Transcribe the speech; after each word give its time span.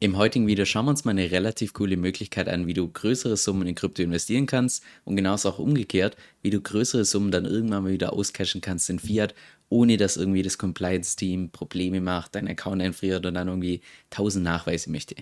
Im 0.00 0.16
heutigen 0.16 0.46
Video 0.46 0.64
schauen 0.64 0.84
wir 0.84 0.90
uns 0.90 1.04
mal 1.04 1.10
eine 1.10 1.32
relativ 1.32 1.72
coole 1.72 1.96
Möglichkeit 1.96 2.48
an, 2.48 2.68
wie 2.68 2.72
du 2.72 2.88
größere 2.88 3.36
Summen 3.36 3.66
in 3.66 3.74
Krypto 3.74 4.00
investieren 4.00 4.46
kannst 4.46 4.84
und 5.04 5.16
genauso 5.16 5.48
auch 5.48 5.58
umgekehrt, 5.58 6.16
wie 6.40 6.50
du 6.50 6.60
größere 6.60 7.04
Summen 7.04 7.32
dann 7.32 7.46
irgendwann 7.46 7.82
mal 7.82 7.90
wieder 7.90 8.12
auscashen 8.12 8.60
kannst 8.60 8.88
in 8.90 9.00
Fiat, 9.00 9.34
ohne 9.70 9.96
dass 9.96 10.16
irgendwie 10.16 10.42
das 10.42 10.56
Compliance-Team 10.56 11.50
Probleme 11.50 12.00
macht, 12.00 12.36
deinen 12.36 12.46
Account 12.46 12.80
einfriert 12.80 13.26
und 13.26 13.34
dann 13.34 13.48
irgendwie 13.48 13.80
tausend 14.08 14.44
Nachweise 14.44 14.88
möchte. 14.88 15.16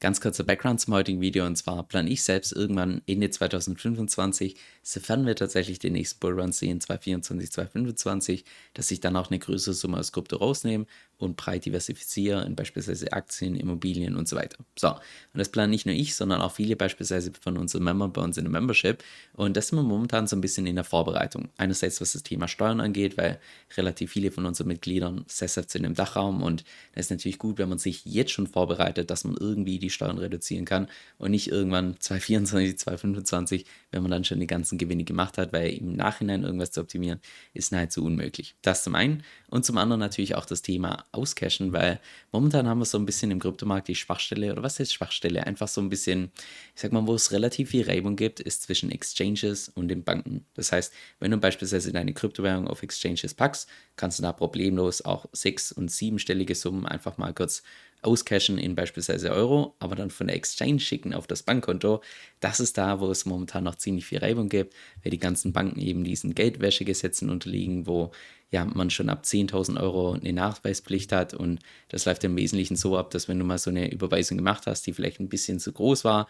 Ganz 0.00 0.20
kurzer 0.20 0.44
Background 0.44 0.80
zum 0.80 0.94
heutigen 0.94 1.20
Video 1.20 1.44
und 1.44 1.56
zwar 1.56 1.82
plane 1.82 2.08
ich 2.08 2.22
selbst 2.22 2.52
irgendwann 2.52 3.02
Ende 3.06 3.30
2025, 3.30 4.54
sofern 4.80 5.26
wir 5.26 5.34
tatsächlich 5.34 5.80
den 5.80 5.94
nächsten 5.94 6.20
Bullrun 6.20 6.52
sehen, 6.52 6.80
2024, 6.80 7.50
2025, 7.50 8.44
dass 8.74 8.92
ich 8.92 9.00
dann 9.00 9.16
auch 9.16 9.30
eine 9.30 9.40
größere 9.40 9.74
Summe 9.74 9.98
aus 9.98 10.12
Krypto 10.12 10.36
rausnehme 10.36 10.86
und 11.18 11.36
breit 11.36 11.64
diversifiziere 11.64 12.44
in 12.44 12.54
beispielsweise 12.54 13.12
Aktien, 13.12 13.56
Immobilien 13.56 14.16
und 14.16 14.28
so 14.28 14.36
weiter. 14.36 14.58
So, 14.78 14.88
und 14.90 14.98
das 15.34 15.50
planen 15.50 15.70
nicht 15.70 15.84
nur 15.84 15.94
ich, 15.94 16.14
sondern 16.14 16.40
auch 16.40 16.52
viele 16.52 16.76
beispielsweise 16.76 17.32
von 17.40 17.58
unseren 17.58 17.84
Membern 17.84 18.12
bei 18.12 18.22
uns 18.22 18.36
in 18.36 18.44
der 18.44 18.52
Membership 18.52 19.02
und 19.32 19.56
das 19.56 19.68
sind 19.68 19.78
wir 19.78 19.82
momentan 19.82 20.26
so 20.26 20.36
ein 20.36 20.40
bisschen 20.40 20.66
in 20.66 20.76
der 20.76 20.84
Vorbereitung. 20.84 21.48
Einerseits 21.56 22.00
was 22.00 22.12
das 22.12 22.22
Thema 22.22 22.48
Steuern 22.48 22.80
angeht, 22.80 23.16
weil 23.16 23.40
relativ 23.76 24.12
viele 24.12 24.30
von 24.30 24.46
unseren 24.46 24.68
Mitgliedern 24.68 25.24
sesshaft 25.26 25.70
sind 25.70 25.84
im 25.84 25.94
Dachraum 25.94 26.42
und 26.42 26.64
das 26.94 27.06
ist 27.06 27.10
natürlich 27.10 27.38
gut, 27.38 27.58
wenn 27.58 27.68
man 27.68 27.78
sich 27.78 28.04
jetzt 28.04 28.30
schon 28.30 28.46
vorbereitet, 28.46 29.10
dass 29.10 29.24
man 29.24 29.36
irgendwie 29.36 29.78
die 29.78 29.90
Steuern 29.90 30.18
reduzieren 30.18 30.64
kann 30.64 30.88
und 31.18 31.32
nicht 31.32 31.48
irgendwann 31.48 31.96
2024, 32.00 32.78
2025, 32.78 33.66
wenn 33.90 34.02
man 34.02 34.10
dann 34.10 34.24
schon 34.24 34.40
die 34.40 34.46
ganzen 34.46 34.78
Gewinne 34.78 35.04
gemacht 35.04 35.38
hat, 35.38 35.52
weil 35.52 35.70
im 35.70 35.96
Nachhinein 35.96 36.44
irgendwas 36.44 36.70
zu 36.70 36.80
optimieren 36.80 37.20
ist 37.54 37.72
nahezu 37.72 38.04
unmöglich. 38.04 38.54
Das 38.62 38.84
zum 38.84 38.94
einen 38.94 39.22
und 39.50 39.64
zum 39.64 39.78
anderen 39.78 40.00
natürlich 40.00 40.34
auch 40.34 40.44
das 40.44 40.62
Thema 40.62 41.04
Auscashen, 41.10 41.72
weil 41.72 42.00
momentan 42.32 42.68
haben 42.68 42.80
wir 42.80 42.84
so 42.84 42.98
ein 42.98 43.06
bisschen 43.06 43.30
im 43.30 43.40
Kryptomarkt 43.40 43.88
die 43.88 43.94
Schwachstelle 43.94 44.52
oder 44.52 44.62
was 44.62 44.78
heißt 44.78 44.92
Schwachstelle? 44.92 45.46
Einfach 45.46 45.68
so 45.68 45.80
ein 45.80 45.88
bisschen, 45.88 46.30
ich 46.74 46.82
sag 46.82 46.92
mal, 46.92 47.06
wo 47.06 47.14
es 47.14 47.32
relativ 47.32 47.70
viel 47.70 47.86
Reibung 47.86 48.16
gibt, 48.16 48.40
ist 48.40 48.62
zwischen 48.62 48.90
Exchanges 48.90 49.70
und 49.70 49.88
den 49.88 50.04
Banken. 50.04 50.44
Das 50.54 50.70
heißt, 50.72 50.92
wenn 51.18 51.30
du 51.30 51.38
beispielsweise 51.38 51.92
deine 51.92 52.12
Kryptowährung 52.12 52.68
auf 52.68 52.82
Exchanges 52.82 53.32
packst, 53.32 53.68
kannst 53.96 54.18
du 54.18 54.22
da 54.22 54.32
problemlos 54.32 55.02
auch 55.02 55.26
sechs- 55.32 55.72
und 55.72 55.90
siebenstellige 55.90 56.54
Summen 56.54 56.84
einfach 56.84 57.16
mal 57.16 57.32
kurz 57.32 57.62
auscashen 58.02 58.58
in 58.58 58.74
beispielsweise 58.74 59.30
Euro, 59.30 59.74
aber 59.80 59.96
dann 59.96 60.10
von 60.10 60.28
der 60.28 60.36
Exchange 60.36 60.78
schicken 60.78 61.14
auf 61.14 61.26
das 61.26 61.42
Bankkonto. 61.42 62.00
Das 62.40 62.60
ist 62.60 62.78
da, 62.78 63.00
wo 63.00 63.10
es 63.10 63.26
momentan 63.26 63.64
noch 63.64 63.74
ziemlich 63.74 64.06
viel 64.06 64.18
Reibung 64.18 64.48
gibt, 64.48 64.74
weil 65.02 65.10
die 65.10 65.18
ganzen 65.18 65.52
Banken 65.52 65.80
eben 65.80 66.04
diesen 66.04 66.34
Geldwäschegesetzen 66.34 67.28
unterliegen, 67.28 67.86
wo 67.86 68.12
ja, 68.50 68.64
man 68.64 68.88
schon 68.90 69.10
ab 69.10 69.22
10.000 69.24 69.80
Euro 69.80 70.12
eine 70.12 70.32
Nachweispflicht 70.32 71.12
hat. 71.12 71.34
Und 71.34 71.60
das 71.88 72.06
läuft 72.06 72.24
im 72.24 72.36
Wesentlichen 72.36 72.76
so 72.76 72.96
ab, 72.96 73.10
dass 73.10 73.28
wenn 73.28 73.38
du 73.38 73.44
mal 73.44 73.58
so 73.58 73.70
eine 73.70 73.90
Überweisung 73.92 74.38
gemacht 74.38 74.66
hast, 74.66 74.86
die 74.86 74.92
vielleicht 74.92 75.20
ein 75.20 75.28
bisschen 75.28 75.60
zu 75.60 75.72
groß 75.72 76.04
war, 76.04 76.28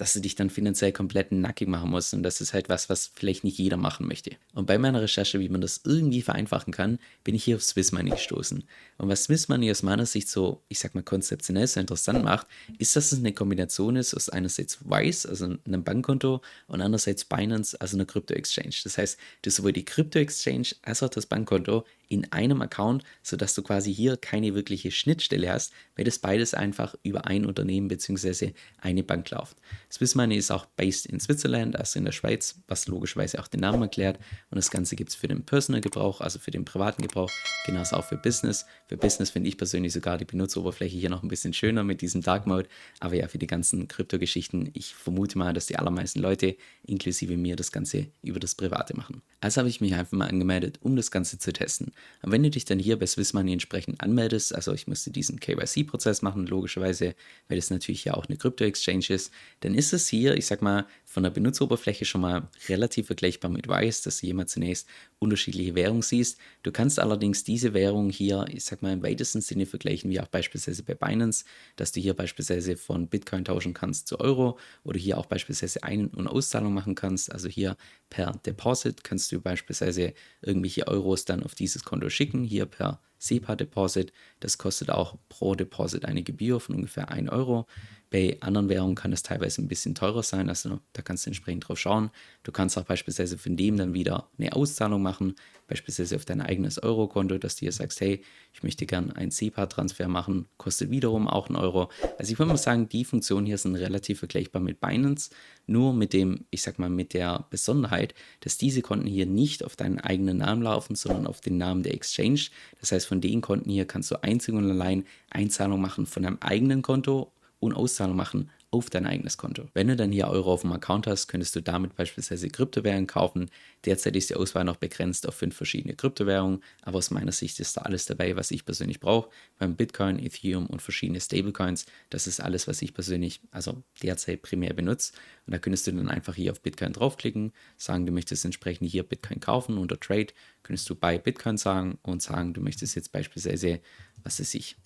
dass 0.00 0.14
du 0.14 0.20
dich 0.20 0.34
dann 0.34 0.48
finanziell 0.48 0.92
komplett 0.92 1.30
nackig 1.30 1.68
machen 1.68 1.90
musst 1.90 2.14
und 2.14 2.22
das 2.22 2.40
ist 2.40 2.54
halt 2.54 2.70
was, 2.70 2.88
was 2.88 3.10
vielleicht 3.14 3.44
nicht 3.44 3.58
jeder 3.58 3.76
machen 3.76 4.08
möchte. 4.08 4.30
Und 4.54 4.64
bei 4.64 4.78
meiner 4.78 5.02
Recherche, 5.02 5.40
wie 5.40 5.50
man 5.50 5.60
das 5.60 5.82
irgendwie 5.84 6.22
vereinfachen 6.22 6.72
kann, 6.72 6.98
bin 7.22 7.34
ich 7.34 7.44
hier 7.44 7.56
auf 7.56 7.62
Swiss 7.62 7.92
Money 7.92 8.08
gestoßen. 8.08 8.64
Und 8.96 9.08
was 9.10 9.24
Swiss 9.24 9.48
Money 9.48 9.70
aus 9.70 9.82
meiner 9.82 10.06
Sicht 10.06 10.30
so, 10.30 10.62
ich 10.68 10.78
sag 10.78 10.94
mal 10.94 11.02
konzeptionell 11.02 11.66
so 11.66 11.80
interessant 11.80 12.24
macht, 12.24 12.46
ist, 12.78 12.96
dass 12.96 13.12
es 13.12 13.18
eine 13.18 13.34
Kombination 13.34 13.96
ist 13.96 14.14
aus 14.14 14.30
einerseits 14.30 14.78
Wise, 14.88 15.28
also 15.28 15.54
einem 15.66 15.84
Bankkonto 15.84 16.40
und 16.66 16.80
andererseits 16.80 17.26
Binance, 17.26 17.78
also 17.78 17.98
einer 17.98 18.06
Krypto-Exchange. 18.06 18.76
Das 18.84 18.96
heißt, 18.96 19.18
du 19.42 19.50
sowohl 19.50 19.74
die 19.74 19.84
Krypto-Exchange 19.84 20.76
als 20.80 21.02
auch 21.02 21.10
das 21.10 21.26
Bankkonto 21.26 21.84
in 22.10 22.30
einem 22.32 22.60
Account, 22.60 23.04
sodass 23.22 23.54
du 23.54 23.62
quasi 23.62 23.94
hier 23.94 24.16
keine 24.16 24.54
wirkliche 24.54 24.90
Schnittstelle 24.90 25.50
hast, 25.50 25.72
weil 25.94 26.04
das 26.04 26.18
beides 26.18 26.54
einfach 26.54 26.96
über 27.04 27.26
ein 27.26 27.46
Unternehmen 27.46 27.86
bzw. 27.86 28.52
eine 28.78 29.04
Bank 29.04 29.30
läuft. 29.30 29.56
Swiss 29.90 30.16
Money 30.16 30.36
ist 30.36 30.50
auch 30.50 30.66
based 30.66 31.06
in 31.06 31.20
Switzerland, 31.20 31.76
also 31.76 32.00
in 32.00 32.04
der 32.04 32.12
Schweiz, 32.12 32.60
was 32.66 32.88
logischerweise 32.88 33.38
auch 33.38 33.46
den 33.46 33.60
Namen 33.60 33.82
erklärt. 33.82 34.18
Und 34.50 34.56
das 34.56 34.70
Ganze 34.70 34.96
gibt 34.96 35.10
es 35.10 35.14
für 35.14 35.28
den 35.28 35.46
Personal 35.46 35.80
Gebrauch, 35.80 36.20
also 36.20 36.40
für 36.40 36.50
den 36.50 36.64
privaten 36.64 37.02
Gebrauch, 37.02 37.30
genauso 37.62 37.96
auch 37.96 38.04
für 38.04 38.16
Business. 38.16 38.66
Für 38.86 38.96
Business 38.96 39.30
finde 39.30 39.48
ich 39.48 39.56
persönlich 39.56 39.92
sogar 39.92 40.18
die 40.18 40.24
Benutzeroberfläche 40.24 40.96
hier 40.96 41.10
noch 41.10 41.22
ein 41.22 41.28
bisschen 41.28 41.52
schöner 41.52 41.84
mit 41.84 42.00
diesem 42.00 42.22
Dark 42.22 42.46
Mode. 42.46 42.68
Aber 42.98 43.14
ja, 43.14 43.28
für 43.28 43.38
die 43.38 43.46
ganzen 43.46 43.88
Kryptogeschichten, 43.88 44.70
ich 44.74 44.94
vermute 44.94 45.38
mal, 45.38 45.52
dass 45.52 45.66
die 45.66 45.76
allermeisten 45.76 46.20
Leute, 46.20 46.56
inklusive 46.86 47.36
mir, 47.36 47.56
das 47.56 47.72
Ganze 47.72 48.06
über 48.22 48.40
das 48.40 48.54
Private 48.54 48.96
machen. 48.96 49.22
Also 49.40 49.58
habe 49.58 49.68
ich 49.68 49.80
mich 49.80 49.94
einfach 49.94 50.12
mal 50.12 50.28
angemeldet, 50.28 50.78
um 50.82 50.96
das 50.96 51.10
Ganze 51.10 51.38
zu 51.38 51.52
testen. 51.52 51.92
Und 52.22 52.32
wenn 52.32 52.42
du 52.42 52.50
dich 52.50 52.64
dann 52.64 52.78
hier 52.78 52.98
bei 52.98 53.06
Swiss 53.06 53.32
Money 53.32 53.52
entsprechend 53.52 54.00
anmeldest, 54.00 54.54
also 54.54 54.72
ich 54.72 54.86
musste 54.86 55.10
diesen 55.10 55.40
KYC-Prozess 55.40 56.22
machen, 56.22 56.46
logischerweise, 56.46 57.14
weil 57.48 57.56
das 57.56 57.70
natürlich 57.70 58.04
ja 58.04 58.14
auch 58.14 58.26
eine 58.26 58.36
Krypto-Exchange 58.36 59.06
ist, 59.10 59.32
dann 59.60 59.74
ist 59.74 59.92
es 59.92 60.08
hier, 60.08 60.36
ich 60.36 60.46
sag 60.46 60.62
mal, 60.62 60.86
von 61.10 61.24
der 61.24 61.30
Benutzeroberfläche 61.30 62.04
schon 62.04 62.20
mal 62.20 62.48
relativ 62.68 63.08
vergleichbar 63.08 63.50
mit 63.50 63.66
Wise, 63.66 64.04
dass 64.04 64.20
du 64.20 64.28
hier 64.28 64.46
zunächst 64.46 64.88
unterschiedliche 65.18 65.74
Währungen 65.74 66.02
siehst. 66.02 66.38
Du 66.62 66.70
kannst 66.70 67.00
allerdings 67.00 67.42
diese 67.42 67.74
Währung 67.74 68.10
hier, 68.10 68.44
ich 68.48 68.64
sag 68.64 68.80
mal, 68.80 68.92
im 68.92 69.02
weitesten 69.02 69.40
Sinne 69.40 69.66
vergleichen, 69.66 70.08
wie 70.08 70.20
auch 70.20 70.28
beispielsweise 70.28 70.84
bei 70.84 70.94
Binance, 70.94 71.44
dass 71.74 71.90
du 71.90 71.98
hier 72.00 72.14
beispielsweise 72.14 72.76
von 72.76 73.08
Bitcoin 73.08 73.44
tauschen 73.44 73.74
kannst 73.74 74.06
zu 74.06 74.20
Euro 74.20 74.56
oder 74.84 75.00
hier 75.00 75.18
auch 75.18 75.26
beispielsweise 75.26 75.82
Ein- 75.82 76.10
und 76.10 76.28
Auszahlung 76.28 76.72
machen 76.72 76.94
kannst. 76.94 77.32
Also 77.32 77.48
hier 77.48 77.76
per 78.08 78.30
Deposit 78.46 79.02
kannst 79.02 79.32
du 79.32 79.40
beispielsweise 79.40 80.14
irgendwelche 80.42 80.86
Euros 80.86 81.24
dann 81.24 81.42
auf 81.42 81.56
dieses 81.56 81.82
Konto 81.82 82.08
schicken, 82.08 82.44
hier 82.44 82.66
per 82.66 83.00
SEPA-Deposit. 83.18 84.12
Das 84.38 84.58
kostet 84.58 84.90
auch 84.90 85.16
pro 85.28 85.56
Deposit 85.56 86.04
eine 86.04 86.22
Gebühr 86.22 86.60
von 86.60 86.76
ungefähr 86.76 87.10
1 87.10 87.30
Euro. 87.30 87.66
Bei 88.10 88.36
anderen 88.40 88.68
Währungen 88.68 88.96
kann 88.96 89.12
es 89.12 89.22
teilweise 89.22 89.62
ein 89.62 89.68
bisschen 89.68 89.94
teurer 89.94 90.24
sein, 90.24 90.48
also 90.48 90.80
da 90.92 91.02
kannst 91.02 91.26
du 91.26 91.30
entsprechend 91.30 91.68
drauf 91.68 91.78
schauen. 91.78 92.10
Du 92.42 92.50
kannst 92.50 92.76
auch 92.76 92.82
beispielsweise 92.82 93.38
von 93.38 93.56
dem 93.56 93.76
dann 93.76 93.94
wieder 93.94 94.28
eine 94.36 94.52
Auszahlung 94.52 95.00
machen, 95.00 95.36
beispielsweise 95.68 96.16
auf 96.16 96.24
dein 96.24 96.40
eigenes 96.40 96.82
Euro-Konto, 96.82 97.38
dass 97.38 97.54
du 97.54 97.60
hier 97.60 97.72
sagst, 97.72 98.00
hey, 98.00 98.22
ich 98.52 98.64
möchte 98.64 98.84
gern 98.84 99.12
einen 99.12 99.30
SEPA-Transfer 99.30 100.08
machen, 100.08 100.46
kostet 100.56 100.90
wiederum 100.90 101.28
auch 101.28 101.46
einen 101.46 101.56
Euro. 101.56 101.88
Also 102.18 102.32
ich 102.32 102.38
würde 102.40 102.48
mal 102.48 102.58
sagen, 102.58 102.88
die 102.88 103.04
Funktionen 103.04 103.46
hier 103.46 103.58
sind 103.58 103.76
relativ 103.76 104.18
vergleichbar 104.18 104.60
mit 104.60 104.80
Binance, 104.80 105.30
nur 105.68 105.94
mit 105.94 106.12
dem, 106.12 106.46
ich 106.50 106.62
sag 106.62 106.80
mal, 106.80 106.90
mit 106.90 107.14
der 107.14 107.46
Besonderheit, 107.50 108.14
dass 108.40 108.58
diese 108.58 108.82
Konten 108.82 109.06
hier 109.06 109.26
nicht 109.26 109.64
auf 109.64 109.76
deinen 109.76 110.00
eigenen 110.00 110.38
Namen 110.38 110.62
laufen, 110.62 110.96
sondern 110.96 111.28
auf 111.28 111.40
den 111.40 111.58
Namen 111.58 111.84
der 111.84 111.94
Exchange. 111.94 112.40
Das 112.80 112.90
heißt, 112.90 113.06
von 113.06 113.20
den 113.20 113.40
Konten 113.40 113.70
hier 113.70 113.84
kannst 113.84 114.10
du 114.10 114.20
einzig 114.20 114.54
und 114.54 114.68
allein 114.68 115.04
Einzahlung 115.30 115.80
machen 115.80 116.06
von 116.06 116.24
deinem 116.24 116.38
eigenen 116.40 116.82
Konto 116.82 117.32
und 117.60 117.74
Auszahlung 117.74 118.16
machen 118.16 118.50
auf 118.72 118.88
dein 118.88 119.06
eigenes 119.06 119.36
Konto. 119.36 119.66
Wenn 119.74 119.88
du 119.88 119.96
dann 119.96 120.12
hier 120.12 120.28
Euro 120.28 120.52
auf 120.52 120.62
dem 120.62 120.72
Account 120.72 121.06
hast, 121.06 121.26
könntest 121.26 121.56
du 121.56 121.60
damit 121.60 121.96
beispielsweise 121.96 122.48
Kryptowährungen 122.48 123.06
kaufen. 123.06 123.50
Derzeit 123.84 124.14
ist 124.14 124.30
die 124.30 124.36
Auswahl 124.36 124.64
noch 124.64 124.76
begrenzt 124.76 125.28
auf 125.28 125.34
fünf 125.34 125.56
verschiedene 125.56 125.94
Kryptowährungen, 125.94 126.62
aber 126.82 126.98
aus 126.98 127.10
meiner 127.10 127.32
Sicht 127.32 127.58
ist 127.58 127.76
da 127.76 127.82
alles 127.82 128.06
dabei, 128.06 128.36
was 128.36 128.50
ich 128.50 128.64
persönlich 128.64 129.00
brauche. 129.00 129.28
Beim 129.58 129.74
Bitcoin, 129.74 130.18
Ethereum 130.18 130.66
und 130.66 130.82
verschiedene 130.82 131.20
Stablecoins, 131.20 131.86
das 132.10 132.26
ist 132.26 132.40
alles, 132.40 132.68
was 132.68 132.80
ich 132.80 132.94
persönlich, 132.94 133.40
also 133.50 133.82
derzeit 134.02 134.42
primär 134.42 134.72
benutze. 134.72 135.12
Und 135.46 135.52
da 135.52 135.58
könntest 135.58 135.86
du 135.86 135.92
dann 135.92 136.08
einfach 136.08 136.34
hier 136.34 136.52
auf 136.52 136.60
Bitcoin 136.60 136.92
draufklicken, 136.92 137.52
sagen, 137.76 138.06
du 138.06 138.12
möchtest 138.12 138.44
entsprechend 138.44 138.88
hier 138.88 139.02
Bitcoin 139.02 139.40
kaufen 139.40 139.78
unter 139.78 139.98
Trade, 139.98 140.28
könntest 140.62 140.88
du 140.88 140.94
bei 140.94 141.18
Bitcoin 141.18 141.56
sagen 141.56 141.98
und 142.02 142.22
sagen, 142.22 142.54
du 142.54 142.60
möchtest 142.60 142.94
jetzt 142.94 143.10
beispielsweise, 143.10 143.80
was 144.22 144.38
weiß 144.38 144.54
ich, 144.54 144.76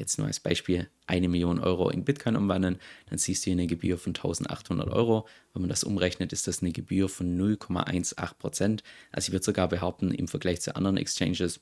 jetzt 0.00 0.18
nur 0.18 0.26
als 0.26 0.40
Beispiel, 0.40 0.88
eine 1.06 1.28
Million 1.28 1.60
Euro 1.60 1.90
in 1.90 2.04
Bitcoin 2.04 2.36
umwandeln, 2.36 2.78
dann 3.08 3.18
siehst 3.18 3.44
du 3.44 3.50
hier 3.50 3.52
eine 3.52 3.66
Gebühr 3.66 3.98
von 3.98 4.10
1800 4.10 4.88
Euro. 4.90 5.28
Wenn 5.52 5.62
man 5.62 5.68
das 5.68 5.84
umrechnet, 5.84 6.32
ist 6.32 6.48
das 6.48 6.62
eine 6.62 6.72
Gebühr 6.72 7.08
von 7.08 7.38
0,18 7.38 8.34
Prozent. 8.38 8.82
Also 9.12 9.28
ich 9.28 9.32
würde 9.32 9.44
sogar 9.44 9.68
behaupten, 9.68 10.10
im 10.10 10.28
Vergleich 10.28 10.60
zu 10.60 10.74
anderen 10.74 10.96
Exchanges, 10.96 11.60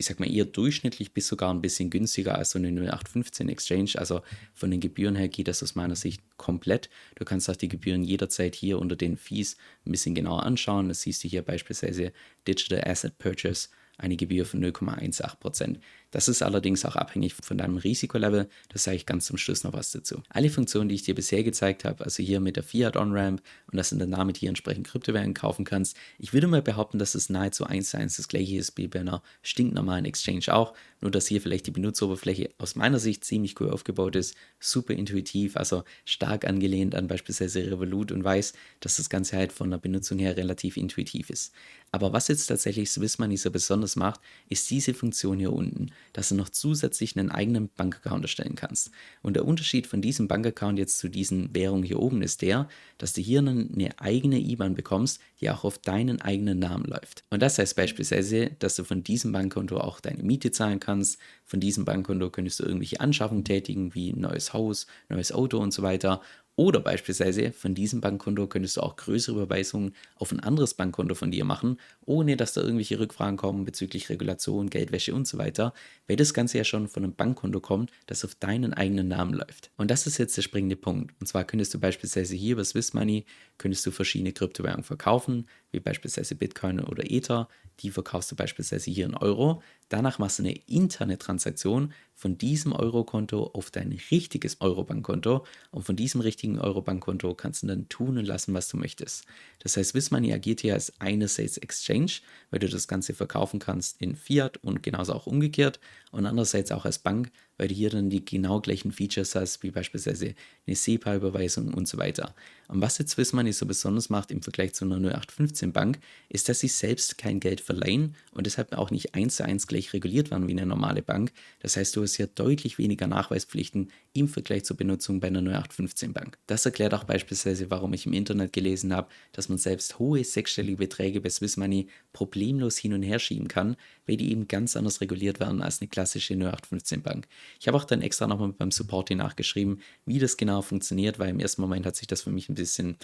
ich 0.00 0.06
sag 0.06 0.20
mal 0.20 0.30
eher 0.30 0.44
durchschnittlich 0.44 1.12
bis 1.12 1.26
sogar 1.26 1.52
ein 1.52 1.60
bisschen 1.60 1.90
günstiger 1.90 2.36
als 2.36 2.50
so 2.50 2.58
eine 2.58 2.68
0815 2.68 3.48
Exchange. 3.48 3.92
Also 3.96 4.22
von 4.54 4.70
den 4.70 4.80
Gebühren 4.80 5.16
her 5.16 5.28
geht 5.28 5.48
das 5.48 5.62
aus 5.62 5.74
meiner 5.74 5.96
Sicht 5.96 6.22
komplett. 6.36 6.88
Du 7.16 7.24
kannst 7.24 7.50
auch 7.50 7.56
die 7.56 7.68
Gebühren 7.68 8.04
jederzeit 8.04 8.54
hier 8.54 8.78
unter 8.78 8.94
den 8.94 9.16
Fees 9.16 9.56
ein 9.84 9.90
bisschen 9.90 10.14
genauer 10.14 10.44
anschauen. 10.44 10.88
Das 10.88 11.02
siehst 11.02 11.24
du 11.24 11.28
hier 11.28 11.42
beispielsweise 11.42 12.12
Digital 12.46 12.88
Asset 12.88 13.18
Purchase 13.18 13.68
eine 13.98 14.16
Gebühr 14.16 14.46
von 14.46 14.64
0,18%. 14.64 15.76
Das 16.10 16.26
ist 16.26 16.42
allerdings 16.42 16.86
auch 16.86 16.96
abhängig 16.96 17.34
von 17.34 17.58
deinem 17.58 17.76
Risikolevel. 17.76 18.48
Das 18.70 18.84
sage 18.84 18.96
ich 18.96 19.04
ganz 19.04 19.26
zum 19.26 19.36
Schluss 19.36 19.62
noch 19.62 19.74
was 19.74 19.90
dazu. 19.90 20.22
Alle 20.30 20.48
Funktionen, 20.48 20.88
die 20.88 20.94
ich 20.94 21.02
dir 21.02 21.14
bisher 21.14 21.44
gezeigt 21.44 21.84
habe, 21.84 22.02
also 22.04 22.22
hier 22.22 22.40
mit 22.40 22.56
der 22.56 22.62
Fiat 22.62 22.96
On-Ramp 22.96 23.42
und 23.70 23.76
dass 23.76 23.90
du 23.90 23.96
dann 23.96 24.12
damit 24.12 24.38
hier 24.38 24.48
entsprechend 24.48 24.86
Kryptowährungen 24.86 25.34
kaufen 25.34 25.66
kannst, 25.66 25.96
ich 26.18 26.32
würde 26.32 26.46
mal 26.46 26.62
behaupten, 26.62 26.98
dass 26.98 27.14
es 27.14 27.28
nahezu 27.28 27.64
eins 27.64 27.90
zu 27.90 27.98
eins 27.98 28.16
das 28.16 28.28
gleiche 28.28 28.56
ist 28.56 28.78
wie 28.78 28.88
bei 28.88 29.00
einer 29.00 29.22
stinknormalen 29.42 30.06
Exchange 30.06 30.46
auch. 30.48 30.72
Nur, 31.00 31.10
dass 31.10 31.28
hier 31.28 31.40
vielleicht 31.40 31.66
die 31.66 31.72
Benutzeroberfläche 31.72 32.50
aus 32.58 32.74
meiner 32.74 32.98
Sicht 32.98 33.24
ziemlich 33.24 33.60
cool 33.60 33.70
aufgebaut 33.70 34.16
ist, 34.16 34.34
super 34.58 34.94
intuitiv, 34.94 35.56
also 35.56 35.84
stark 36.04 36.44
angelehnt 36.44 36.94
an 36.94 37.06
beispielsweise 37.06 37.70
Revolut 37.70 38.10
und 38.10 38.24
weiß, 38.24 38.54
dass 38.80 38.96
das 38.96 39.08
Ganze 39.08 39.36
halt 39.36 39.52
von 39.52 39.70
der 39.70 39.78
Benutzung 39.78 40.18
her 40.18 40.36
relativ 40.36 40.76
intuitiv 40.76 41.30
ist. 41.30 41.52
Aber 41.92 42.12
was 42.12 42.28
jetzt 42.28 42.46
tatsächlich 42.46 42.90
Swiss 42.90 43.18
Money 43.18 43.36
so 43.36 43.50
besonders 43.50 43.96
macht, 43.96 44.20
ist 44.48 44.68
diese 44.70 44.92
Funktion 44.92 45.38
hier 45.38 45.52
unten, 45.52 45.90
dass 46.12 46.28
du 46.28 46.34
noch 46.34 46.48
zusätzlich 46.48 47.16
einen 47.16 47.30
eigenen 47.30 47.68
Bankaccount 47.68 48.24
erstellen 48.24 48.54
kannst. 48.54 48.90
Und 49.22 49.34
der 49.34 49.44
Unterschied 49.44 49.86
von 49.86 50.02
diesem 50.02 50.28
Bankaccount 50.28 50.78
jetzt 50.78 50.98
zu 50.98 51.08
diesen 51.08 51.54
Währungen 51.54 51.84
hier 51.84 52.00
oben 52.00 52.22
ist 52.22 52.42
der, 52.42 52.68
dass 52.98 53.12
du 53.12 53.20
hier 53.20 53.40
eine 53.40 53.90
eigene 53.98 54.38
IBAN 54.38 54.74
bekommst, 54.74 55.20
die 55.40 55.50
auch 55.50 55.64
auf 55.64 55.78
deinen 55.78 56.20
eigenen 56.20 56.58
Namen 56.58 56.84
läuft. 56.84 57.24
Und 57.30 57.42
das 57.42 57.58
heißt 57.58 57.76
beispielsweise, 57.76 58.50
dass 58.58 58.76
du 58.76 58.84
von 58.84 59.02
diesem 59.04 59.32
Bankkonto 59.32 59.78
auch 59.78 60.00
deine 60.00 60.22
Miete 60.22 60.50
zahlen 60.50 60.80
kannst, 60.80 61.18
von 61.44 61.60
diesem 61.60 61.84
Bankkonto 61.84 62.30
könntest 62.30 62.60
du 62.60 62.64
irgendwelche 62.64 63.00
Anschaffungen 63.00 63.44
tätigen, 63.44 63.94
wie 63.94 64.10
ein 64.10 64.20
neues 64.20 64.52
Haus, 64.52 64.86
neues 65.08 65.32
Auto 65.32 65.58
und 65.58 65.72
so 65.72 65.82
weiter. 65.82 66.20
Oder 66.58 66.80
beispielsweise 66.80 67.52
von 67.52 67.76
diesem 67.76 68.00
Bankkonto 68.00 68.48
könntest 68.48 68.78
du 68.78 68.80
auch 68.80 68.96
größere 68.96 69.42
Überweisungen 69.42 69.94
auf 70.16 70.32
ein 70.32 70.40
anderes 70.40 70.74
Bankkonto 70.74 71.14
von 71.14 71.30
dir 71.30 71.44
machen, 71.44 71.78
ohne 72.04 72.36
dass 72.36 72.52
da 72.52 72.62
irgendwelche 72.62 72.98
Rückfragen 72.98 73.36
kommen 73.36 73.64
bezüglich 73.64 74.08
Regulation, 74.08 74.68
Geldwäsche 74.68 75.14
und 75.14 75.28
so 75.28 75.38
weiter, 75.38 75.72
weil 76.08 76.16
das 76.16 76.34
Ganze 76.34 76.58
ja 76.58 76.64
schon 76.64 76.88
von 76.88 77.04
einem 77.04 77.14
Bankkonto 77.14 77.60
kommt, 77.60 77.92
das 78.06 78.24
auf 78.24 78.34
deinen 78.34 78.74
eigenen 78.74 79.06
Namen 79.06 79.34
läuft. 79.34 79.70
Und 79.76 79.92
das 79.92 80.08
ist 80.08 80.18
jetzt 80.18 80.36
der 80.36 80.42
springende 80.42 80.74
Punkt. 80.74 81.14
Und 81.20 81.28
zwar 81.28 81.44
könntest 81.44 81.74
du 81.74 81.78
beispielsweise 81.78 82.34
hier 82.34 82.54
über 82.54 82.64
Swiss 82.64 82.92
Money 82.92 83.24
könntest 83.56 83.86
du 83.86 83.92
verschiedene 83.92 84.32
Kryptowährungen 84.32 84.82
verkaufen, 84.82 85.46
wie 85.70 85.80
beispielsweise 85.80 86.34
Bitcoin 86.34 86.80
oder 86.80 87.10
Ether. 87.10 87.48
Die 87.80 87.90
verkaufst 87.90 88.30
du 88.32 88.36
beispielsweise 88.36 88.90
hier 88.90 89.06
in 89.06 89.14
Euro. 89.14 89.62
Danach 89.88 90.18
machst 90.18 90.38
du 90.38 90.42
eine 90.42 90.56
interne 90.66 91.18
Transaktion 91.18 91.92
von 92.14 92.36
diesem 92.36 92.72
Eurokonto 92.72 93.50
auf 93.54 93.70
dein 93.70 93.96
richtiges 94.10 94.60
Eurobankkonto 94.60 95.46
und 95.70 95.82
von 95.84 95.94
diesem 95.94 96.20
richtigen 96.20 96.58
Eurobankkonto 96.58 97.34
kannst 97.34 97.62
du 97.62 97.68
dann 97.68 97.88
tun 97.88 98.18
und 98.18 98.26
lassen, 98.26 98.54
was 98.54 98.68
du 98.68 98.76
möchtest. 98.76 99.24
Das 99.60 99.76
heißt, 99.76 99.94
Wismoney 99.94 100.32
agiert 100.32 100.60
hier 100.60 100.74
als 100.74 100.92
einerseits 100.98 101.58
Exchange, 101.58 102.12
weil 102.50 102.58
du 102.58 102.68
das 102.68 102.88
Ganze 102.88 103.14
verkaufen 103.14 103.60
kannst 103.60 104.00
in 104.02 104.16
Fiat 104.16 104.56
und 104.58 104.82
genauso 104.82 105.12
auch 105.12 105.26
umgekehrt 105.26 105.78
und 106.10 106.26
andererseits 106.26 106.72
auch 106.72 106.84
als 106.84 106.98
Bank, 106.98 107.30
weil 107.58 107.68
du 107.68 107.74
hier 107.74 107.90
dann 107.90 108.08
die 108.08 108.24
genau 108.24 108.60
gleichen 108.60 108.92
Features 108.92 109.34
hast, 109.34 109.62
wie 109.62 109.70
beispielsweise 109.70 110.34
eine 110.66 110.76
SEPA-Überweisung 110.76 111.74
und 111.74 111.86
so 111.86 111.98
weiter. 111.98 112.34
Und 112.68 112.82
was 112.82 112.98
jetzt 112.98 113.12
Swissmoney 113.12 113.52
so 113.52 113.66
besonders 113.66 114.10
macht 114.10 114.30
im 114.30 114.42
Vergleich 114.42 114.74
zu 114.74 114.84
einer 114.84 114.96
0815 114.96 115.72
Bank, 115.72 115.98
ist, 116.28 116.48
dass 116.48 116.60
sie 116.60 116.68
selbst 116.68 117.18
kein 117.18 117.40
Geld 117.40 117.60
verleihen 117.60 118.14
und 118.32 118.46
deshalb 118.46 118.72
auch 118.74 118.90
nicht 118.90 119.14
eins 119.14 119.36
zu 119.36 119.44
eins 119.44 119.66
gleich 119.66 119.92
reguliert 119.94 120.30
werden 120.30 120.46
wie 120.48 120.52
eine 120.52 120.66
normale 120.66 121.02
Bank. 121.02 121.32
Das 121.60 121.76
heißt, 121.76 121.96
du 121.96 122.02
hast 122.02 122.16
hier 122.16 122.26
deutlich 122.26 122.78
weniger 122.78 123.06
Nachweispflichten 123.06 123.90
im 124.12 124.28
Vergleich 124.28 124.64
zur 124.64 124.76
Benutzung 124.76 125.18
bei 125.18 125.28
einer 125.28 125.40
0815 125.40 126.12
Bank. 126.12 126.38
Das 126.46 126.66
erklärt 126.66 126.92
auch 126.92 127.04
beispielsweise, 127.04 127.70
warum 127.70 127.94
ich 127.94 128.04
im 128.04 128.12
Internet 128.12 128.52
gelesen 128.52 128.94
habe, 128.94 129.08
dass 129.32 129.48
man 129.48 129.58
selbst 129.58 129.98
hohe 129.98 130.22
sechsstellige 130.22 130.76
Beträge 130.76 131.20
bei 131.22 131.30
Swissmoney 131.30 131.88
problemlos 132.12 132.76
hin 132.76 132.92
und 132.92 133.02
her 133.02 133.18
schieben 133.18 133.48
kann, 133.48 133.76
weil 134.06 134.18
die 134.18 134.30
eben 134.30 134.46
ganz 134.46 134.76
anders 134.76 135.00
reguliert 135.00 135.40
werden 135.40 135.62
als 135.62 135.80
eine 135.80 135.88
klassische 135.88 136.34
0815 136.34 137.02
Bank. 137.02 137.26
Ich 137.60 137.68
habe 137.68 137.76
auch 137.76 137.84
dann 137.84 138.02
extra 138.02 138.26
nochmal 138.26 138.52
beim 138.52 138.70
Support 138.70 139.08
hier 139.08 139.16
nachgeschrieben, 139.16 139.80
wie 140.06 140.18
das 140.18 140.36
genau 140.36 140.62
funktioniert, 140.62 141.18
weil 141.18 141.30
im 141.30 141.40
ersten 141.40 141.62
Moment 141.62 141.86
hat 141.86 141.96
sich 141.96 142.06
das 142.06 142.22
für 142.22 142.30
mich 142.30 142.48
ein 142.48 142.54
bisschen, 142.54 142.96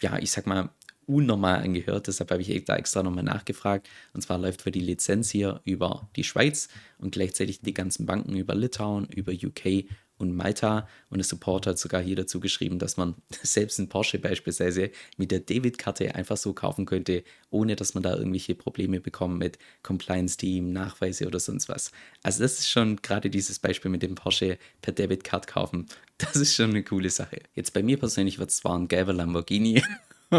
ja, 0.00 0.18
ich 0.18 0.30
sag 0.30 0.46
mal, 0.46 0.70
unnormal 1.06 1.62
angehört. 1.62 2.06
Deshalb 2.06 2.30
habe 2.30 2.42
ich 2.42 2.64
da 2.64 2.76
extra 2.76 3.02
nochmal 3.02 3.24
nachgefragt. 3.24 3.88
Und 4.12 4.20
zwar 4.20 4.38
läuft 4.38 4.62
für 4.62 4.70
die 4.70 4.80
Lizenz 4.80 5.30
hier 5.30 5.60
über 5.64 6.08
die 6.16 6.24
Schweiz 6.24 6.68
und 6.98 7.12
gleichzeitig 7.12 7.62
die 7.62 7.74
ganzen 7.74 8.04
Banken 8.04 8.36
über 8.36 8.54
Litauen, 8.54 9.06
über 9.06 9.32
UK 9.32 9.86
und 10.18 10.34
Malta. 10.34 10.88
Und 11.10 11.18
der 11.18 11.24
Support 11.24 11.66
hat 11.66 11.78
sogar 11.78 12.02
hier 12.02 12.16
dazu 12.16 12.40
geschrieben, 12.40 12.78
dass 12.78 12.96
man 12.96 13.14
selbst 13.42 13.78
einen 13.78 13.88
Porsche 13.88 14.18
beispielsweise 14.18 14.90
mit 15.16 15.30
der 15.30 15.40
Debit-Karte 15.40 16.14
einfach 16.14 16.36
so 16.36 16.52
kaufen 16.52 16.86
könnte, 16.86 17.24
ohne 17.50 17.76
dass 17.76 17.94
man 17.94 18.02
da 18.02 18.16
irgendwelche 18.16 18.54
Probleme 18.54 19.00
bekommt 19.00 19.38
mit 19.38 19.58
Compliance-Team, 19.82 20.72
Nachweise 20.72 21.26
oder 21.26 21.40
sonst 21.40 21.68
was. 21.68 21.92
Also 22.22 22.42
das 22.42 22.58
ist 22.58 22.68
schon 22.68 22.96
gerade 22.96 23.30
dieses 23.30 23.58
Beispiel 23.58 23.90
mit 23.90 24.02
dem 24.02 24.14
Porsche 24.14 24.58
per 24.82 24.92
Debit-Card 24.92 25.46
kaufen. 25.46 25.86
Das 26.20 26.34
ist 26.34 26.56
schon 26.56 26.70
eine 26.70 26.82
coole 26.82 27.10
Sache. 27.10 27.38
Jetzt 27.54 27.72
bei 27.72 27.80
mir 27.80 27.96
persönlich 27.96 28.40
wird 28.40 28.50
es 28.50 28.56
zwar 28.56 28.76
ein 28.76 28.88
gelber 28.88 29.12
Lamborghini, 29.12 29.84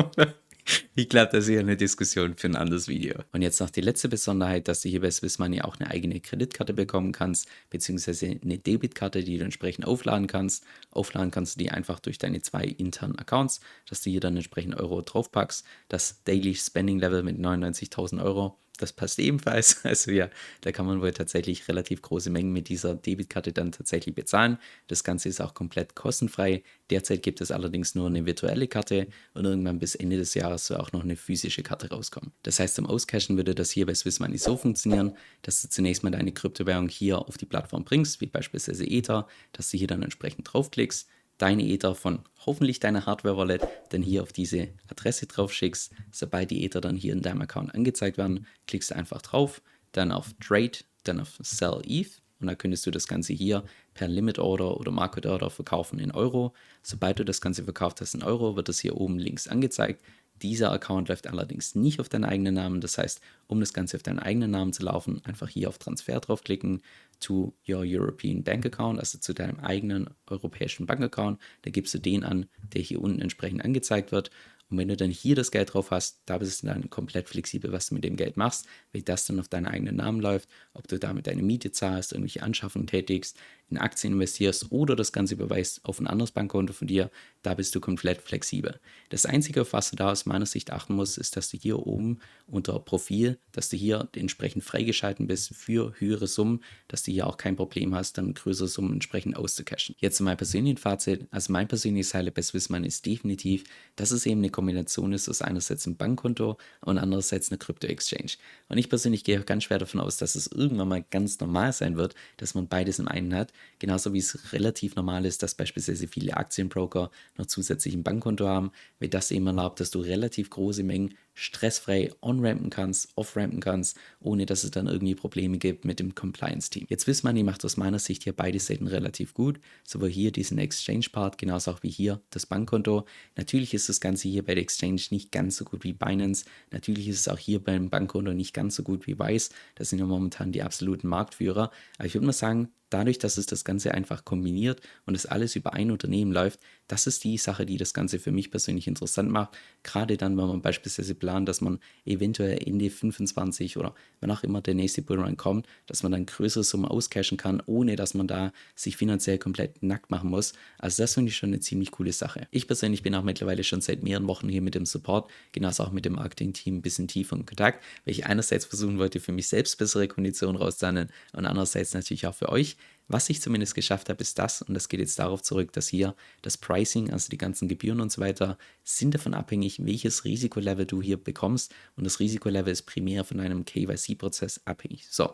ich 0.99 1.09
glaube, 1.09 1.31
das 1.31 1.47
ist 1.47 1.57
eine 1.57 1.77
Diskussion 1.77 2.35
für 2.35 2.47
ein 2.47 2.55
anderes 2.55 2.87
Video. 2.87 3.15
Und 3.31 3.41
jetzt 3.41 3.61
noch 3.61 3.69
die 3.69 3.81
letzte 3.81 4.09
Besonderheit, 4.09 4.67
dass 4.67 4.81
du 4.81 4.89
hier 4.89 4.99
bei 4.99 5.09
Swiss 5.09 5.39
Money 5.39 5.61
auch 5.61 5.79
eine 5.79 5.89
eigene 5.89 6.19
Kreditkarte 6.19 6.73
bekommen 6.73 7.13
kannst, 7.13 7.47
beziehungsweise 7.69 8.37
eine 8.43 8.57
Debitkarte, 8.57 9.23
die 9.23 9.37
du 9.37 9.45
entsprechend 9.45 9.85
aufladen 9.85 10.27
kannst. 10.27 10.65
Aufladen 10.91 11.31
kannst 11.31 11.55
du 11.55 11.59
die 11.59 11.71
einfach 11.71 11.99
durch 11.99 12.17
deine 12.17 12.41
zwei 12.41 12.65
internen 12.65 13.17
Accounts, 13.17 13.61
dass 13.87 14.01
du 14.01 14.09
hier 14.09 14.19
dann 14.19 14.35
entsprechend 14.35 14.75
Euro 14.75 15.01
draufpackst. 15.01 15.65
Das 15.87 16.23
Daily 16.25 16.53
Spending 16.53 16.99
Level 16.99 17.23
mit 17.23 17.37
99.000 17.37 18.21
Euro 18.21 18.57
das 18.79 18.93
passt 18.93 19.19
ebenfalls. 19.19 19.81
Also 19.89 20.11
ja, 20.11 20.29
da 20.61 20.71
kann 20.71 20.85
man 20.85 21.01
wohl 21.01 21.11
tatsächlich 21.11 21.67
relativ 21.67 22.01
große 22.01 22.29
Mengen 22.29 22.53
mit 22.53 22.69
dieser 22.69 22.95
Debitkarte 22.95 23.53
dann 23.53 23.71
tatsächlich 23.71 24.13
bezahlen. 24.13 24.57
Das 24.87 25.03
Ganze 25.03 25.29
ist 25.29 25.41
auch 25.41 25.53
komplett 25.53 25.95
kostenfrei. 25.95 26.63
Derzeit 26.89 27.23
gibt 27.23 27.41
es 27.41 27.51
allerdings 27.51 27.95
nur 27.95 28.07
eine 28.07 28.25
virtuelle 28.25 28.67
Karte 28.67 29.07
und 29.33 29.45
irgendwann 29.45 29.79
bis 29.79 29.95
Ende 29.95 30.17
des 30.17 30.35
Jahres 30.35 30.67
soll 30.67 30.77
auch 30.77 30.91
noch 30.91 31.03
eine 31.03 31.15
physische 31.15 31.63
Karte 31.63 31.89
rauskommen. 31.89 32.31
Das 32.43 32.59
heißt, 32.59 32.75
zum 32.75 32.85
Auscashen 32.85 33.35
würde 33.35 33.55
das 33.55 33.71
hier 33.71 33.85
bei 33.85 33.95
Swiss 33.95 34.19
Money 34.19 34.37
so 34.37 34.57
funktionieren, 34.57 35.15
dass 35.41 35.61
du 35.61 35.69
zunächst 35.69 36.03
mal 36.03 36.11
deine 36.11 36.31
Kryptowährung 36.31 36.87
hier 36.87 37.19
auf 37.19 37.37
die 37.37 37.45
Plattform 37.45 37.83
bringst, 37.83 38.21
wie 38.21 38.27
beispielsweise 38.27 38.85
Ether, 38.85 39.27
dass 39.53 39.71
du 39.71 39.77
hier 39.77 39.87
dann 39.87 40.03
entsprechend 40.03 40.53
draufklickst 40.53 41.07
deine 41.39 41.67
Ether 41.67 41.95
von 41.95 42.19
hoffentlich 42.45 42.79
deiner 42.79 43.07
Hardware-Wallet 43.07 43.67
dann 43.89 44.03
hier 44.03 44.21
auf 44.21 44.31
diese 44.31 44.69
Adresse 44.87 45.25
drauf 45.25 45.51
schickst. 45.51 45.91
Sobald 46.11 46.51
die 46.51 46.63
Ether 46.63 46.81
dann 46.81 46.95
hier 46.95 47.13
in 47.13 47.21
deinem 47.21 47.41
Account 47.41 47.73
angezeigt 47.73 48.19
werden, 48.19 48.45
klickst 48.67 48.91
du 48.91 48.95
einfach 48.95 49.23
drauf, 49.23 49.61
dann 49.93 50.11
auf 50.11 50.33
Trade, 50.39 50.77
dann 51.05 51.19
auf 51.19 51.39
Sell 51.41 51.81
ETH 51.85 52.21
und 52.39 52.47
dann 52.47 52.57
könntest 52.57 52.85
du 52.85 52.91
das 52.91 53.07
Ganze 53.07 53.33
hier 53.33 53.63
per 53.93 54.07
Limit 54.07 54.39
Order 54.39 54.77
oder 54.77 54.91
Market 54.91 55.25
Order 55.25 55.49
verkaufen 55.49 55.99
in 55.99 56.11
Euro. 56.11 56.53
Sobald 56.83 57.19
du 57.19 57.25
das 57.25 57.41
Ganze 57.41 57.63
verkauft 57.63 58.01
hast 58.01 58.13
in 58.13 58.23
Euro, 58.23 58.55
wird 58.55 58.69
das 58.69 58.79
hier 58.79 58.95
oben 58.95 59.17
links 59.17 59.47
angezeigt. 59.47 60.03
Dieser 60.41 60.71
Account 60.71 61.09
läuft 61.09 61.27
allerdings 61.27 61.75
nicht 61.75 61.99
auf 61.99 62.09
deinen 62.09 62.25
eigenen 62.25 62.55
Namen. 62.55 62.81
Das 62.81 62.97
heißt, 62.97 63.21
um 63.47 63.59
das 63.59 63.73
Ganze 63.73 63.97
auf 63.97 64.03
deinen 64.03 64.19
eigenen 64.19 64.51
Namen 64.51 64.73
zu 64.73 64.83
laufen, 64.83 65.21
einfach 65.25 65.49
hier 65.49 65.69
auf 65.69 65.77
Transfer 65.77 66.19
draufklicken 66.19 66.81
to 67.19 67.53
your 67.67 67.83
European 67.85 68.43
Bank 68.43 68.65
Account, 68.65 68.99
also 68.99 69.17
zu 69.17 69.33
deinem 69.33 69.59
eigenen 69.59 70.09
europäischen 70.27 70.85
Bankaccount. 70.85 71.39
Da 71.63 71.71
gibst 71.71 71.93
du 71.93 71.99
den 71.99 72.23
an, 72.23 72.45
der 72.73 72.81
hier 72.81 73.01
unten 73.01 73.21
entsprechend 73.21 73.63
angezeigt 73.63 74.11
wird. 74.11 74.31
Und 74.69 74.77
wenn 74.77 74.87
du 74.87 74.95
dann 74.95 75.09
hier 75.09 75.35
das 75.35 75.51
Geld 75.51 75.73
drauf 75.73 75.91
hast, 75.91 76.21
da 76.25 76.37
bist 76.37 76.61
du 76.61 76.67
dann 76.67 76.89
komplett 76.89 77.27
flexibel, 77.27 77.71
was 77.71 77.87
du 77.87 77.95
mit 77.95 78.03
dem 78.03 78.15
Geld 78.15 78.37
machst, 78.37 78.67
wie 78.91 79.01
das 79.01 79.25
dann 79.25 79.39
auf 79.39 79.47
deinen 79.47 79.65
eigenen 79.65 79.95
Namen 79.95 80.21
läuft, 80.21 80.47
ob 80.73 80.87
du 80.87 80.99
damit 80.99 81.27
deine 81.27 81.41
Miete 81.41 81.71
zahlst, 81.71 82.11
irgendwelche 82.11 82.43
Anschaffungen 82.43 82.87
tätigst, 82.87 83.37
in 83.69 83.77
Aktien 83.77 84.13
investierst 84.13 84.71
oder 84.71 84.95
das 84.95 85.11
Ganze 85.11 85.35
überweist 85.35 85.85
auf 85.85 85.99
ein 85.99 86.07
anderes 86.07 86.31
Bankkonto 86.31 86.73
von 86.73 86.87
dir, 86.87 87.09
da 87.41 87.53
bist 87.53 87.75
du 87.75 87.79
komplett 87.79 88.21
flexibel. 88.21 88.79
Das 89.09 89.25
Einzige, 89.25 89.61
auf 89.61 89.73
was 89.73 89.91
du 89.91 89.95
da 89.95 90.11
aus 90.11 90.25
meiner 90.25 90.45
Sicht 90.45 90.71
achten 90.71 90.95
musst, 90.95 91.17
ist, 91.17 91.37
dass 91.37 91.49
du 91.49 91.57
hier 91.57 91.85
oben 91.85 92.19
unter 92.47 92.79
Profil, 92.79 93.37
dass 93.51 93.69
du 93.69 93.77
hier 93.77 94.09
entsprechend 94.15 94.63
freigeschalten 94.63 95.27
bist 95.27 95.55
für 95.55 95.93
höhere 95.99 96.27
Summen, 96.27 96.63
dass 96.87 97.03
du 97.03 97.11
hier 97.11 97.27
auch 97.27 97.37
kein 97.37 97.55
Problem 97.55 97.93
hast, 97.95 98.17
dann 98.17 98.33
größere 98.33 98.67
Summen 98.67 98.93
entsprechend 98.93 99.37
auszucashen. 99.37 99.95
Jetzt 99.99 100.17
zu 100.17 100.23
meinem 100.23 100.37
persönlichen 100.37 100.77
Fazit. 100.77 101.27
Also 101.31 101.53
mein 101.53 101.67
persönliches 101.67 102.13
Highlight 102.13 102.33
bei 102.35 102.41
Swissman 102.41 102.83
ist 102.83 103.05
definitiv, 103.05 103.63
dass 103.95 104.11
es 104.11 104.25
eben 104.25 104.41
eine 104.41 104.49
Kombination 104.59 105.13
ist 105.13 105.29
aus 105.29 105.41
einerseits 105.41 105.87
einem 105.87 105.95
Bankkonto 105.95 106.57
und 106.81 106.97
andererseits 106.97 107.49
eine 107.49 107.57
Krypto-Exchange. 107.57 108.33
Und 108.67 108.77
ich 108.77 108.89
persönlich 108.89 109.23
gehe 109.23 109.39
auch 109.39 109.45
ganz 109.45 109.63
schwer 109.63 109.77
davon 109.77 110.01
aus, 110.01 110.17
dass 110.17 110.35
es 110.35 110.47
irgendwann 110.47 110.89
mal 110.89 111.05
ganz 111.09 111.39
normal 111.39 111.71
sein 111.71 111.95
wird, 111.95 112.13
dass 112.35 112.55
man 112.55 112.67
beides 112.67 112.99
im 112.99 113.07
einen 113.07 113.33
hat. 113.33 113.53
Genauso 113.79 114.11
wie 114.11 114.17
es 114.17 114.51
relativ 114.51 114.97
normal 114.97 115.25
ist, 115.25 115.43
dass 115.43 115.55
beispielsweise 115.55 116.09
viele 116.09 116.35
Aktienbroker 116.35 117.09
noch 117.37 117.45
zusätzlich 117.45 117.93
ein 117.93 118.03
Bankkonto 118.03 118.45
haben, 118.45 118.71
weil 118.99 119.07
das 119.07 119.31
eben 119.31 119.47
erlaubt, 119.47 119.79
dass 119.79 119.91
du 119.91 120.01
relativ 120.01 120.49
große 120.49 120.83
Mengen 120.83 121.15
stressfrei 121.39 122.11
on-rampen 122.21 122.69
kannst, 122.69 123.09
off-rampen 123.15 123.61
kannst, 123.61 123.97
ohne 124.19 124.45
dass 124.45 124.63
es 124.63 124.71
dann 124.71 124.87
irgendwie 124.87 125.15
Probleme 125.15 125.57
gibt 125.57 125.85
mit 125.85 125.99
dem 125.99 126.13
Compliance-Team. 126.13 126.85
Jetzt 126.89 127.07
wisst 127.07 127.23
man, 127.23 127.35
die 127.35 127.43
macht 127.43 127.63
aus 127.63 127.77
meiner 127.77 127.99
Sicht 127.99 128.23
hier 128.23 128.33
beide 128.33 128.59
Seiten 128.59 128.87
relativ 128.87 129.33
gut, 129.33 129.59
sowohl 129.83 130.09
hier 130.09 130.31
diesen 130.31 130.57
Exchange-Part, 130.57 131.37
genauso 131.37 131.71
auch 131.71 131.81
wie 131.81 131.89
hier 131.89 132.21
das 132.29 132.45
Bankkonto. 132.45 133.05
Natürlich 133.37 133.73
ist 133.73 133.87
das 133.87 134.01
Ganze 134.01 134.27
hier 134.27 134.43
bei 134.43 134.53
der 134.53 134.63
Exchange 134.63 135.01
nicht 135.11 135.31
ganz 135.31 135.55
so 135.55 135.63
gut 135.65 135.83
wie 135.83 135.93
Binance, 135.93 136.45
natürlich 136.71 137.07
ist 137.07 137.21
es 137.21 137.27
auch 137.29 137.39
hier 137.39 137.63
beim 137.63 137.89
Bankkonto 137.89 138.33
nicht 138.33 138.53
ganz 138.53 138.75
so 138.75 138.83
gut 138.83 139.07
wie 139.07 139.17
Wise, 139.17 139.51
das 139.75 139.89
sind 139.89 139.99
ja 139.99 140.05
momentan 140.05 140.51
die 140.51 140.63
absoluten 140.63 141.07
Marktführer, 141.07 141.71
aber 141.97 142.05
ich 142.05 142.13
würde 142.13 142.25
mal 142.25 142.33
sagen, 142.33 142.69
dadurch, 142.89 143.19
dass 143.19 143.37
es 143.37 143.45
das 143.45 143.63
Ganze 143.63 143.93
einfach 143.93 144.25
kombiniert 144.25 144.81
und 145.05 145.15
es 145.15 145.25
alles 145.25 145.55
über 145.55 145.73
ein 145.73 145.91
Unternehmen 145.91 146.31
läuft, 146.31 146.59
das 146.87 147.05
ist 147.05 147.23
die 147.23 147.37
Sache, 147.37 147.65
die 147.65 147.77
das 147.77 147.93
Ganze 147.93 148.19
für 148.19 148.31
mich 148.31 148.49
persönlich 148.49 148.87
interessant 148.87 149.29
macht. 149.29 149.55
Gerade 149.83 150.17
dann, 150.17 150.37
wenn 150.37 150.47
man 150.47 150.61
beispielsweise 150.61 151.13
plant, 151.13 151.47
dass 151.47 151.61
man 151.61 151.79
eventuell 152.03 152.59
Ende 152.65 152.89
25 152.89 153.77
oder 153.77 153.93
wann 154.21 154.31
auch 154.31 154.43
immer 154.43 154.61
der 154.61 154.73
nächste 154.73 155.03
Bullrun 155.03 155.37
kommt, 155.37 155.67
dass 155.85 156.01
man 156.03 156.11
dann 156.11 156.25
größere 156.25 156.63
Summen 156.63 156.85
auscashen 156.85 157.37
kann, 157.37 157.61
ohne 157.67 157.95
dass 157.95 158.15
man 158.15 158.27
da 158.27 158.51
sich 158.75 158.97
finanziell 158.97 159.37
komplett 159.37 159.83
nackt 159.83 160.09
machen 160.09 160.31
muss. 160.31 160.53
Also 160.79 161.03
das 161.03 161.13
finde 161.13 161.29
ich 161.29 161.37
schon 161.37 161.49
eine 161.49 161.59
ziemlich 161.59 161.91
coole 161.91 162.11
Sache. 162.11 162.47
Ich 162.49 162.65
persönlich 162.65 163.03
bin 163.03 163.13
auch 163.13 163.23
mittlerweile 163.23 163.63
schon 163.63 163.81
seit 163.81 164.01
mehreren 164.01 164.27
Wochen 164.27 164.49
hier 164.49 164.63
mit 164.63 164.73
dem 164.73 164.87
Support, 164.87 165.29
genauso 165.51 165.83
auch 165.83 165.91
mit 165.91 166.05
dem 166.05 166.13
Marketing-Team 166.13 166.77
ein 166.77 166.81
bisschen 166.81 167.07
tiefer 167.07 167.35
in 167.35 167.45
Kontakt, 167.45 167.83
weil 168.05 168.13
ich 168.13 168.25
einerseits 168.25 168.65
versuchen 168.65 168.97
wollte, 168.97 169.19
für 169.19 169.31
mich 169.31 169.47
selbst 169.47 169.77
bessere 169.77 170.07
Konditionen 170.07 170.55
rauszuhandeln 170.55 171.09
und 171.33 171.45
andererseits 171.45 171.93
natürlich 171.93 172.25
auch 172.25 172.35
für 172.35 172.49
euch. 172.49 172.77
Was 173.11 173.27
ich 173.29 173.41
zumindest 173.41 173.73
geschafft 173.73 174.07
habe, 174.09 174.21
ist 174.21 174.37
das, 174.37 174.61
und 174.61 174.75
das 174.75 174.87
geht 174.87 174.99
jetzt 174.99 175.17
darauf 175.17 175.41
zurück, 175.41 175.73
dass 175.73 175.87
hier 175.87 176.15
das 176.43 176.57
Pricing, 176.57 177.11
also 177.11 177.29
die 177.29 177.39
ganzen 177.39 177.67
Gebühren 177.67 178.01
und 178.01 178.11
so 178.11 178.21
weiter, 178.21 178.57
sind 178.83 179.15
davon 179.15 179.33
abhängig, 179.33 179.83
welches 179.83 180.25
Risikolevel 180.25 180.85
du 180.85 181.01
hier 181.01 181.17
bekommst. 181.17 181.73
Und 181.95 182.03
das 182.03 182.19
Risikolevel 182.19 182.71
ist 182.71 182.83
primär 182.83 183.23
von 183.23 183.39
einem 183.39 183.65
KYC-Prozess 183.65 184.61
abhängig. 184.65 185.07
So, 185.09 185.33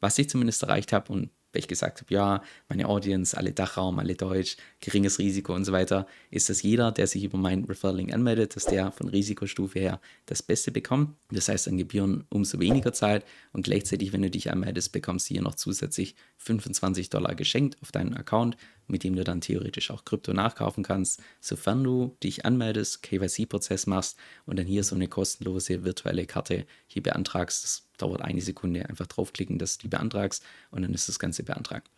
was 0.00 0.18
ich 0.18 0.28
zumindest 0.28 0.62
erreicht 0.62 0.92
habe 0.92 1.10
und 1.14 1.30
weil 1.54 1.60
ich 1.60 1.68
gesagt 1.68 2.00
habe, 2.00 2.12
ja, 2.12 2.42
meine 2.68 2.88
Audience, 2.88 3.36
alle 3.36 3.52
Dachraum, 3.52 3.98
alle 3.98 4.14
Deutsch, 4.14 4.56
geringes 4.80 5.18
Risiko 5.18 5.54
und 5.54 5.64
so 5.64 5.72
weiter, 5.72 6.06
ist, 6.30 6.50
dass 6.50 6.62
jeder, 6.62 6.92
der 6.92 7.06
sich 7.06 7.24
über 7.24 7.38
meinen 7.38 7.64
Referral-Link 7.64 8.12
anmeldet, 8.12 8.56
dass 8.56 8.66
der 8.66 8.92
von 8.92 9.08
Risikostufe 9.08 9.78
her 9.78 10.00
das 10.26 10.42
Beste 10.42 10.70
bekommt. 10.70 11.16
Das 11.30 11.48
heißt, 11.48 11.68
an 11.68 11.78
Gebühren 11.78 12.24
umso 12.28 12.58
weniger 12.58 12.92
zahlt 12.92 13.24
und 13.52 13.64
gleichzeitig, 13.64 14.12
wenn 14.12 14.22
du 14.22 14.30
dich 14.30 14.50
anmeldest, 14.50 14.92
bekommst 14.92 15.30
du 15.30 15.34
hier 15.34 15.42
noch 15.42 15.54
zusätzlich 15.54 16.16
25 16.38 17.10
Dollar 17.10 17.34
geschenkt 17.34 17.76
auf 17.80 17.92
deinen 17.92 18.14
Account, 18.14 18.56
mit 18.86 19.04
dem 19.04 19.16
du 19.16 19.24
dann 19.24 19.40
theoretisch 19.40 19.90
auch 19.90 20.04
Krypto 20.04 20.32
nachkaufen 20.32 20.84
kannst, 20.84 21.22
sofern 21.40 21.82
du 21.82 22.16
dich 22.22 22.44
anmeldest, 22.44 23.02
KYC-Prozess 23.02 23.86
machst 23.86 24.16
und 24.46 24.58
dann 24.58 24.66
hier 24.66 24.84
so 24.84 24.94
eine 24.94 25.08
kostenlose 25.08 25.84
virtuelle 25.84 26.26
Karte 26.26 26.66
hier 26.86 27.02
beantragst. 27.02 27.64
Das 27.64 27.88
dauert 27.98 28.22
eine 28.22 28.40
Sekunde, 28.40 28.88
einfach 28.88 29.06
draufklicken, 29.06 29.58
dass 29.58 29.78
du 29.78 29.82
die 29.82 29.88
beantragst 29.88 30.42
und 30.70 30.82
dann 30.82 30.92
ist 30.94 31.08
das 31.08 31.18
Ganze 31.18 31.42
beantragt. 31.42 31.88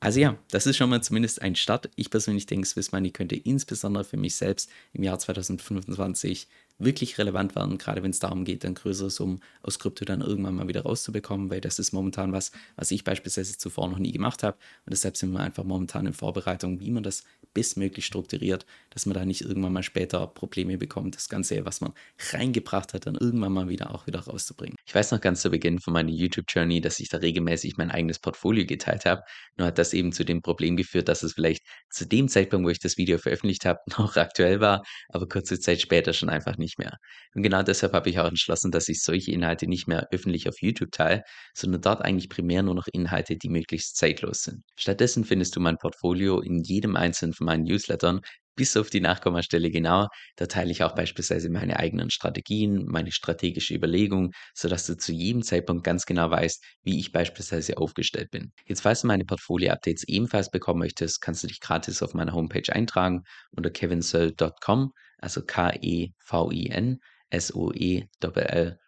Also 0.00 0.20
ja, 0.20 0.38
das 0.50 0.66
ist 0.66 0.76
schon 0.76 0.90
mal 0.90 1.02
zumindest 1.02 1.40
ein 1.40 1.56
Start. 1.56 1.90
Ich 1.96 2.10
persönlich 2.10 2.46
denke, 2.46 2.66
Swiss 2.66 2.92
Money 2.92 3.10
könnte 3.10 3.36
insbesondere 3.36 4.04
für 4.04 4.18
mich 4.18 4.36
selbst 4.36 4.70
im 4.92 5.02
Jahr 5.02 5.18
2025 5.18 6.48
wirklich 6.78 7.18
relevant 7.18 7.54
werden, 7.54 7.78
gerade 7.78 8.02
wenn 8.02 8.10
es 8.10 8.18
darum 8.18 8.44
geht, 8.44 8.64
dann 8.64 8.74
größere 8.74 9.10
Summen 9.10 9.40
aus 9.62 9.78
Krypto 9.78 10.04
dann 10.04 10.20
irgendwann 10.20 10.54
mal 10.54 10.68
wieder 10.68 10.82
rauszubekommen, 10.82 11.50
weil 11.50 11.60
das 11.60 11.78
ist 11.78 11.92
momentan 11.92 12.32
was, 12.32 12.52
was 12.76 12.90
ich 12.90 13.04
beispielsweise 13.04 13.56
zuvor 13.56 13.88
noch 13.88 13.98
nie 13.98 14.12
gemacht 14.12 14.42
habe. 14.42 14.58
Und 14.84 14.92
deshalb 14.92 15.16
sind 15.16 15.32
wir 15.32 15.40
einfach 15.40 15.64
momentan 15.64 16.06
in 16.06 16.12
Vorbereitung, 16.12 16.80
wie 16.80 16.90
man 16.90 17.02
das 17.02 17.24
bestmöglich 17.54 18.04
strukturiert, 18.04 18.66
dass 18.90 19.06
man 19.06 19.14
da 19.14 19.24
nicht 19.24 19.40
irgendwann 19.40 19.72
mal 19.72 19.82
später 19.82 20.26
Probleme 20.26 20.76
bekommt, 20.76 21.16
das 21.16 21.30
Ganze, 21.30 21.64
was 21.64 21.80
man 21.80 21.94
reingebracht 22.32 22.92
hat, 22.92 23.06
dann 23.06 23.14
irgendwann 23.14 23.52
mal 23.52 23.70
wieder 23.70 23.94
auch 23.94 24.06
wieder 24.06 24.20
rauszubringen. 24.20 24.76
Ich 24.84 24.94
weiß 24.94 25.12
noch 25.12 25.22
ganz 25.22 25.40
zu 25.40 25.50
Beginn 25.50 25.78
von 25.78 25.94
meiner 25.94 26.10
YouTube-Journey, 26.10 26.82
dass 26.82 27.00
ich 27.00 27.08
da 27.08 27.16
regelmäßig 27.16 27.78
mein 27.78 27.90
eigenes 27.90 28.18
Portfolio 28.18 28.66
geteilt 28.66 29.06
habe. 29.06 29.22
Nur 29.56 29.68
hat 29.68 29.78
das 29.78 29.94
eben 29.94 30.12
zu 30.12 30.24
dem 30.24 30.42
Problem 30.42 30.76
geführt, 30.76 31.08
dass 31.08 31.22
es 31.22 31.32
vielleicht 31.32 31.64
zu 31.88 32.06
dem 32.06 32.28
Zeitpunkt, 32.28 32.66
wo 32.66 32.70
ich 32.70 32.78
das 32.78 32.98
Video 32.98 33.16
veröffentlicht 33.16 33.64
habe, 33.64 33.80
noch 33.98 34.16
aktuell 34.16 34.60
war, 34.60 34.84
aber 35.08 35.26
kurze 35.26 35.58
Zeit 35.58 35.80
später 35.80 36.12
schon 36.12 36.28
einfach 36.28 36.58
nicht 36.58 36.65
mehr. 36.78 36.96
Und 37.34 37.42
genau 37.42 37.62
deshalb 37.62 37.92
habe 37.92 38.10
ich 38.10 38.18
auch 38.18 38.28
entschlossen, 38.28 38.70
dass 38.70 38.88
ich 38.88 39.02
solche 39.02 39.32
Inhalte 39.32 39.66
nicht 39.66 39.86
mehr 39.86 40.08
öffentlich 40.10 40.48
auf 40.48 40.60
YouTube 40.60 40.90
teile, 40.92 41.22
sondern 41.54 41.80
dort 41.80 42.02
eigentlich 42.02 42.28
primär 42.28 42.62
nur 42.62 42.74
noch 42.74 42.86
Inhalte, 42.92 43.36
die 43.36 43.48
möglichst 43.48 43.96
zeitlos 43.96 44.42
sind. 44.42 44.62
Stattdessen 44.76 45.24
findest 45.24 45.56
du 45.56 45.60
mein 45.60 45.78
Portfolio 45.78 46.40
in 46.40 46.62
jedem 46.62 46.96
einzelnen 46.96 47.32
von 47.32 47.46
meinen 47.46 47.64
Newslettern, 47.64 48.20
bis 48.56 48.76
auf 48.76 48.90
die 48.90 49.00
Nachkommastelle 49.00 49.70
genau. 49.70 50.08
Da 50.36 50.46
teile 50.46 50.72
ich 50.72 50.82
auch 50.82 50.94
beispielsweise 50.94 51.50
meine 51.50 51.78
eigenen 51.78 52.10
Strategien, 52.10 52.86
meine 52.86 53.12
strategische 53.12 53.74
Überlegung, 53.74 54.32
sodass 54.54 54.86
du 54.86 54.96
zu 54.96 55.12
jedem 55.12 55.42
Zeitpunkt 55.42 55.84
ganz 55.84 56.06
genau 56.06 56.30
weißt, 56.30 56.64
wie 56.82 56.98
ich 56.98 57.12
beispielsweise 57.12 57.76
aufgestellt 57.76 58.30
bin. 58.30 58.52
Jetzt, 58.66 58.80
falls 58.80 59.02
du 59.02 59.06
meine 59.06 59.24
Portfolio-Updates 59.24 60.04
ebenfalls 60.08 60.50
bekommen 60.50 60.80
möchtest, 60.80 61.20
kannst 61.20 61.42
du 61.44 61.46
dich 61.46 61.60
gratis 61.60 62.02
auf 62.02 62.14
meiner 62.14 62.32
Homepage 62.32 62.72
eintragen 62.72 63.22
unter 63.50 63.70
kevinsoe.com, 63.70 64.90
also 65.26 65.42
K-E-V-I-N 65.42 67.00
S-O-E-L-L.com. 67.30 68.80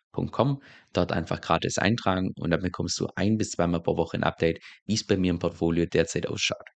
Dort 0.93 1.13
einfach 1.13 1.41
gratis 1.41 1.79
eintragen 1.79 2.33
und 2.39 2.51
dann 2.51 2.63
bekommst 2.63 2.99
du 3.01 3.09
ein 3.15 3.37
bis 3.37 3.51
zweimal 3.51 3.83
pro 3.83 3.97
Woche 3.97 4.17
ein 4.17 4.25
Update, 4.25 4.61
wie 4.87 4.95
es 4.95 5.07
bei 5.07 5.17
mir 5.17 5.31
im 5.31 5.39
Portfolio 5.39 5.87
derzeit 5.87 6.27
ausschaut. 6.27 6.67